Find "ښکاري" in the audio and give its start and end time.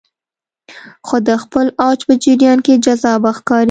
3.37-3.59